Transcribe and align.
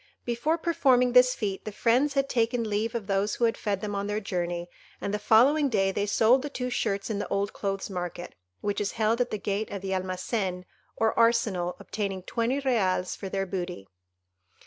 Before 0.25 0.57
performing 0.57 1.13
this 1.13 1.35
feat 1.35 1.63
the 1.63 1.71
friends 1.71 2.15
had 2.15 2.27
taken 2.27 2.67
leave 2.67 2.95
of 2.95 3.05
those 3.05 3.35
who 3.35 3.43
had 3.45 3.55
fed 3.55 3.81
them 3.81 3.93
on 3.93 4.07
their 4.07 4.19
journey, 4.19 4.67
and 4.99 5.13
the 5.13 5.19
following 5.19 5.69
day 5.69 5.91
they 5.91 6.07
sold 6.07 6.41
the 6.41 6.49
two 6.49 6.71
shirts 6.71 7.11
in 7.11 7.19
the 7.19 7.27
old 7.27 7.53
clothes' 7.53 7.87
market, 7.87 8.33
which 8.61 8.81
is 8.81 8.93
held 8.93 9.21
at 9.21 9.29
the 9.29 9.37
gate 9.37 9.69
of 9.69 9.83
the 9.83 9.91
Almacen 9.93 10.63
or 10.95 11.13
arsenal, 11.19 11.75
obtaining 11.79 12.23
twenty 12.23 12.59
reals 12.59 13.15
for 13.15 13.29
their 13.29 13.45
booty. 13.45 13.87